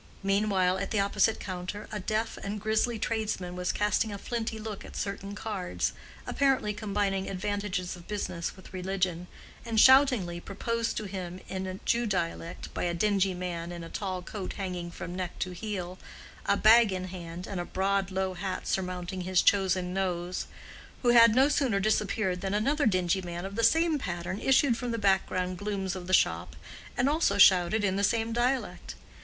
[0.23, 4.83] Meanwhile at the opposite counter a deaf and grisly tradesman was casting a flinty look
[4.83, 5.93] at certain cards,
[6.25, 9.27] apparently combining advantages of business with religion,
[9.63, 14.23] and shoutingly proposed to him in Jew dialect by a dingy man in a tall
[14.23, 15.99] coat hanging from neck to heel,
[16.47, 21.47] a bag in hand, and a broad low hat surmounting his chosen nose—who had no
[21.47, 25.95] sooner disappeared than another dingy man of the same pattern issued from the background glooms
[25.95, 26.55] of the shop
[26.97, 28.95] and also shouted in the same dialect.